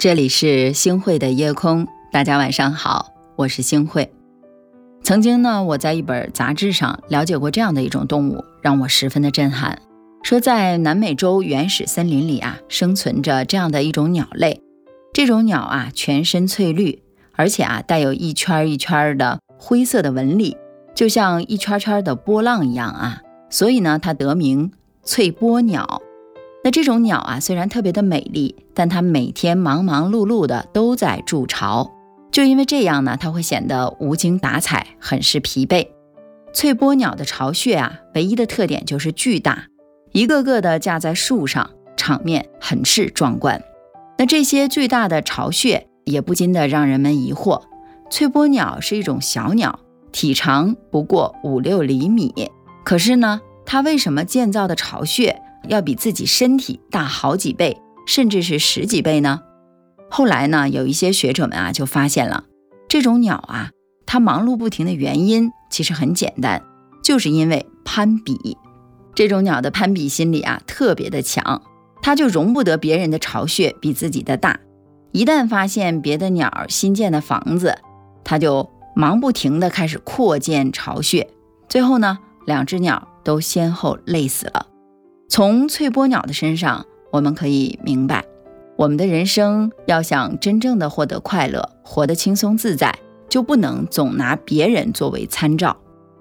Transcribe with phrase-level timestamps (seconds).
[0.00, 4.10] 这里是星汇的夜空，大家晚上好，我是星汇。
[5.02, 9.78] 曾经呢，我在一本杂志上了解过这样的一种动物，让我十分的震撼。
[10.22, 14.62] 说在南美洲原始森林里啊，生存着这样的一种鸟类。
[15.12, 17.02] 这种鸟啊，全身翠绿，
[17.34, 20.56] 而且啊，带有一圈一圈的灰色的纹理，
[20.94, 23.20] 就像一圈圈的波浪一样啊。
[23.50, 24.72] 所以呢，它得名
[25.02, 26.00] 翠波鸟。
[26.62, 31.90] 那这种鸟啊，虽然特别的美丽，但它每天忙忙碌碌的都在筑巢。
[32.30, 35.88] 就因为这样呢，它会显得无精打采，很是疲惫。
[36.52, 39.68] 翠波鸟的巢穴啊，唯一的特点就是巨大，
[40.12, 43.62] 一个个的架在树上，场面很是壮观。
[44.18, 47.62] 那这些巨大的巢穴也不禁的让人们疑惑：
[48.10, 49.80] 翠波鸟是一种小鸟，
[50.12, 52.50] 体长不过五六厘米，
[52.84, 59.40] 可是呢，它为什么建造的巢穴要比自己身体大好几倍，甚至是十几倍呢？
[60.10, 62.44] 后来呢，有一些学者们啊就发现了，
[62.88, 63.70] 这种鸟啊，
[64.06, 66.64] 它忙碌不停的原因其实很简单，
[67.02, 68.56] 就是因为攀比。
[69.14, 71.62] 这种鸟的攀比心理啊特别的强，
[72.02, 74.58] 它就容不得别人的巢穴比自己的大。
[75.12, 77.78] 一旦发现别的鸟新建的房子，
[78.24, 81.28] 它就忙不停的开始扩建巢穴。
[81.68, 84.66] 最后呢，两只鸟都先后累死了。
[85.30, 88.24] 从翠波鸟的身上，我们可以明白。
[88.76, 95.76] 我们的人生要想真正的获得快乐，活得轻松自在，就不能总拿别人作为参照，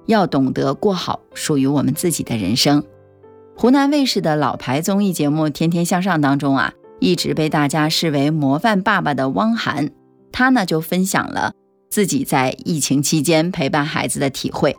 [0.05, 2.83] 要懂得过好属于我们自己的人生。
[3.57, 9.89] 湖南卫视的老牌综艺节目《天天向上》当中啊，一直被大家视为模范爸爸的汪涵，
[10.31, 11.53] 他呢就分享了
[11.89, 14.75] 自己在疫情期间陪伴孩子的体会。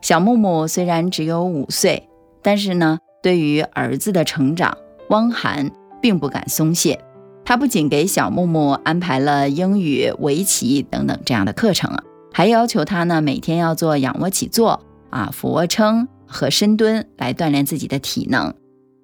[0.00, 2.08] 小木木虽然只有五岁，
[2.40, 4.76] 但是呢，对于儿子的成长，
[5.08, 5.70] 汪涵。
[6.02, 6.98] 并不敢松懈，
[7.44, 11.96] 他不仅给小木木安排了英语、围棋等等这样的课程，
[12.32, 18.52] 还要求他呢每天要做仰卧起坐啊、俯卧撑和深蹲来锻炼自己的体能。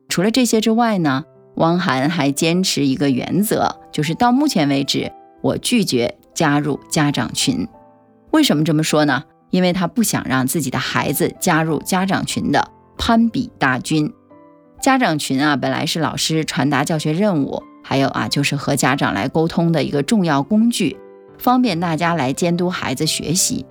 [0.08, 1.22] 除了这些之外呢，
[1.54, 7.68] 汪涵还坚持一个原则，就是到目前为止，我拒绝加入家长群。
[8.32, 9.22] 为什么这么说呢？
[9.50, 14.12] 因为他不想让自己的孩子加入家长群的攀比大军。
[14.80, 20.96] 家长群啊，本来是老师传达教学任务，还有啊，就是和家长来沟通的一个重要工具，
[21.38, 23.64] 方便大家来监督孩子学习。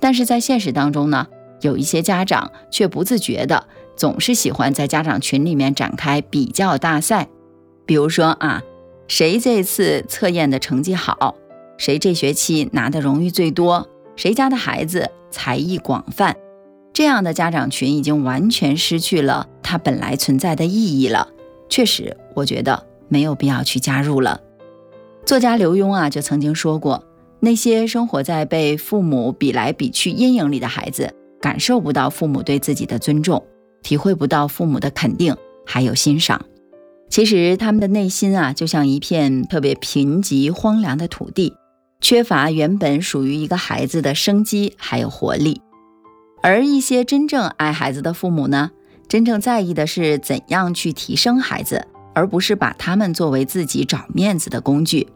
[0.00, 1.26] 但是在现实当中呢，
[1.60, 7.28] 有一些家长却不自觉的总是喜欢在家长群里面展开比较大赛，
[7.86, 8.62] 比如说啊，
[9.08, 11.34] 谁这次测验的成绩好，
[11.78, 16.36] 谁这学期拿的荣誉最多，谁家的孩子才艺广泛。
[16.92, 21.28] 这样的家长群已经完全失去了它本来存在的意义了。
[21.68, 24.40] 确实，我觉得没有必要去加入了。
[25.24, 27.04] 作家刘墉啊，就曾经说过，
[27.38, 33.44] 那些生活在被父母比来比去阴影里的孩子，感受不到父母对自己的尊重，
[33.82, 36.44] 体会不到父母的肯定还有欣赏。
[37.08, 41.54] 其实他们的内心啊，就像一片特别贫瘠荒凉的土地，
[42.00, 45.60] 缺乏原本属于一个孩子的生机还有活力。
[46.42, 48.70] 而一些真正爱孩子的父母呢，
[49.08, 55.08] 真正在意的是怎样去提升孩子，而不是把他们作为自己找面子的工具。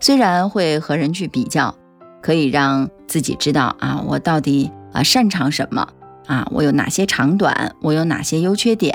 [0.00, 1.74] 虽然会和人去比较，
[2.22, 5.88] 可以让自己知道啊，我到底啊擅长什么
[6.26, 8.94] 啊，我有哪些长短，我有哪些优缺点。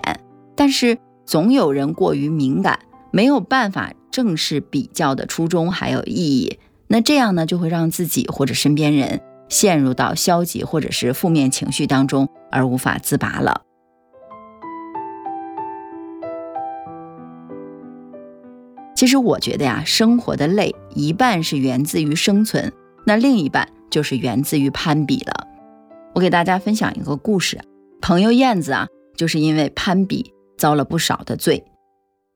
[0.55, 2.79] 但是总有人过于敏感，
[3.11, 6.59] 没有办法正视比较的初衷还有意义。
[6.87, 9.21] 那这样呢，就会让自己或者身边人。
[9.51, 13.61] 陷入到消极或者是负面情绪当中而无法自拔了。
[18.95, 22.71] 其实我觉得呀，生活的累一半是源自于生存，
[23.05, 25.47] 那另一半就是源自于攀比了。
[26.13, 27.59] 我给大家分享一个故事，
[27.99, 28.87] 朋友燕子啊，
[29.17, 31.65] 就是因为攀比遭了不少的罪。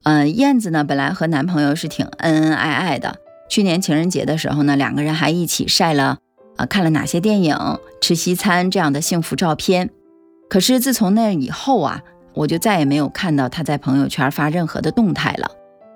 [0.04, 3.18] 嗯，燕子呢本来和男朋友是挺恩恩爱爱的，
[3.48, 6.18] 去年情人节的时候呢，两个人还一起晒了。
[6.58, 7.58] 啊，看了哪些电影、
[8.02, 9.90] 吃西餐这样的幸福照片？
[10.50, 12.02] 可是自从那以后啊，
[12.34, 15.52] 我就再也没有看到他在朋友圈发任何的动态了。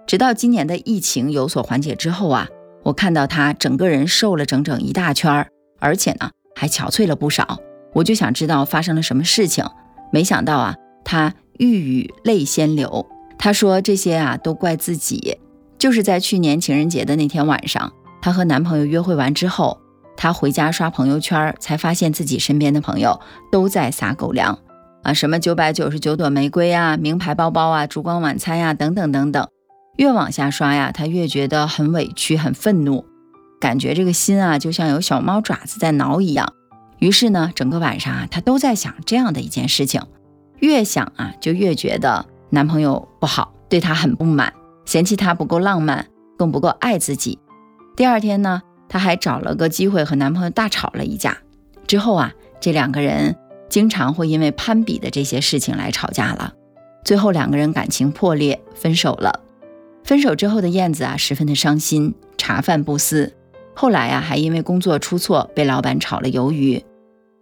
[0.08, 2.48] 直到今年的疫情有所缓解之后啊，
[2.84, 5.48] 我看到他整个人瘦了整整一大圈，
[5.80, 7.60] 而且呢还憔悴了不少。
[7.94, 9.64] 我就想知道发生了什么事情。
[10.12, 10.76] 没想到啊，
[11.06, 13.06] 他欲语泪先流。
[13.38, 15.38] 他说这些啊都怪自己，
[15.78, 19.80] 就是在去年情人节的那天晚上，他和男朋友约会完之后。
[20.22, 24.60] 他回家刷朋友圈，才发现自己身边的朋友都在撒狗粮
[25.02, 29.48] 啊，什么九百九十九朵玫瑰啊，名牌包包啊，烛光晚餐呀，等等等等。
[29.96, 33.06] 越往下刷呀，他越觉得很委屈、很愤怒，
[33.62, 36.52] 感觉这个心啊就像有小猫爪子在挠一样。
[37.00, 40.02] 于是呢，整个晚上啊，他都在想这样的一件事情，
[40.60, 44.52] 越想啊，就越觉得男朋友不好，对他很不满，
[44.84, 46.08] 嫌弃他不够浪漫，
[46.38, 47.40] 更不够爱自己。
[47.96, 51.38] 第二天呢，她还找了个机会和男朋友大吵了一架。
[51.88, 53.36] 之后啊，这两个人
[53.70, 56.54] 经常会因为攀比的这些事情来吵架了，
[57.06, 59.40] 最后两个人感情破裂，分手了。
[60.04, 63.34] 分手之后的燕子啊，十分的伤心，茶饭不思。
[63.76, 66.84] 后来啊，还因为工作出错被老板炒了鱿鱼。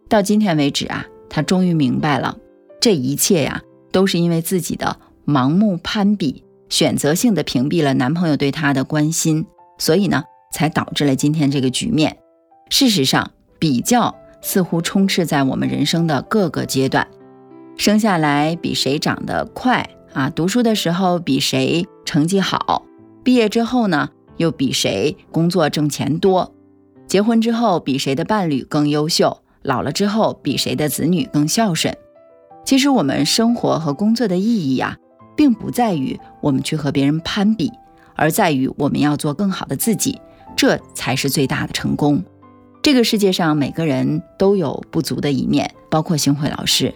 [0.10, 2.38] 到今天为止啊，她终于明白了，
[2.80, 3.62] 这一切呀，
[3.92, 9.46] 都是因为自己的盲目攀比，选择性的屏蔽了男朋友对她的关心，
[9.78, 12.18] 所以呢，才导致了今天这个局面。
[12.70, 17.08] 事实上，比较似乎充斥在我们人生的各个阶段。
[17.78, 19.90] 生下来比谁长得快。
[20.14, 22.84] 啊，读书的时候比谁成绩好，
[23.24, 26.56] 毕业之后呢，又比谁工作挣钱多，
[27.06, 31.96] 结婚之后比谁的伴侣更优秀，老了之后比谁的子女更孝顺。
[32.66, 34.98] 其实我们生活和工作的意义呀，
[35.36, 37.72] 并不在于我们去和别人攀比，
[38.18, 40.20] 而在于我们要做更好的自己，
[40.58, 42.22] 这才是最大的成功。
[42.82, 46.94] 这个世界上每个人都有不足的一面，包括星慧老师。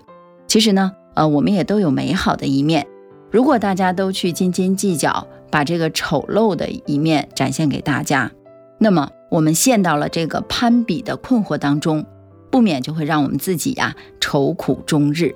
[0.47, 2.85] 其实呢，呃，我们也都有美好的一面。
[3.29, 8.31] 如果大家都去斤斤计较，把这个丑陋的一面展现给大家，
[8.77, 12.05] 那么我们陷到了这个攀比的困惑当中，
[12.49, 15.35] 不免就会让我们自己呀愁苦终日。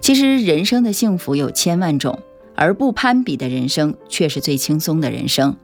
[0.00, 2.18] 其实人生的幸福有千万种，
[2.56, 5.56] 而不攀比的人生却是最轻松的人生。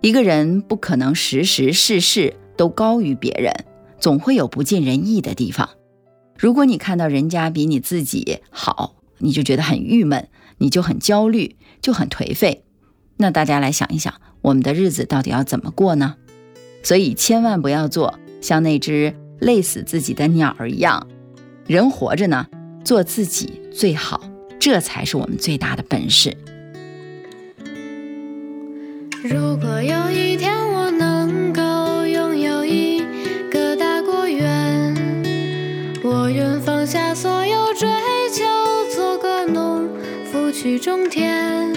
[0.00, 3.52] 一个人不可能时时事事都高于别人，
[4.00, 5.68] 总会有不尽人意的地方。
[6.36, 10.28] 如果你看到人家比你自己好，你就觉得很郁闷。
[10.60, 12.64] 你就很焦虑，就很颓废。
[13.16, 14.12] 那大家来想一想，
[14.42, 16.16] 我们的日子到底要怎么过呢？
[16.82, 21.06] 所以千万不要做像那只累死自己的鸟儿一样。
[21.68, 22.48] 人活着呢，
[22.84, 24.20] 做自己最好，
[24.60, 26.36] 这才是我们最大的本事。
[29.22, 33.02] 如果有一天我能够拥有一
[33.50, 34.94] 个大果园，
[36.02, 37.88] 我愿放下所有追
[38.32, 38.44] 求，
[38.94, 39.88] 做个农
[40.30, 40.50] 夫。
[40.50, 41.72] 去种田，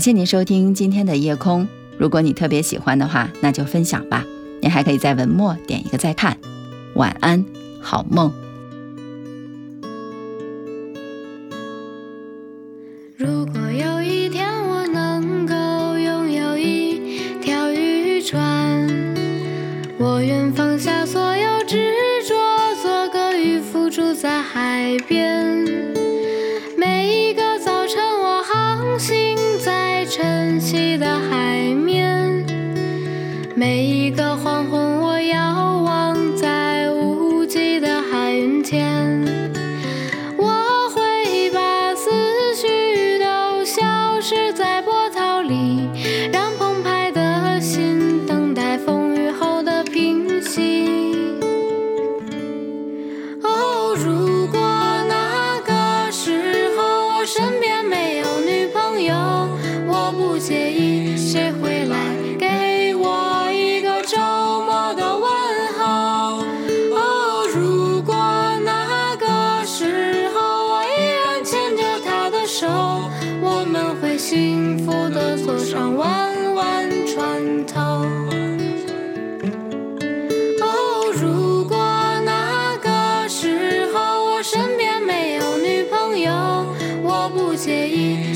[0.00, 1.68] 感谢您收听今天的夜空。
[1.98, 4.24] 如果你特别喜欢的话，那就分享吧。
[4.62, 6.38] 您还可以在文末点一个再看。
[6.94, 7.44] 晚安，
[7.82, 8.32] 好梦。
[13.18, 13.59] 如果
[45.50, 45.89] slowly.
[84.52, 86.32] 身边没有女朋友
[87.04, 88.29] 我不介意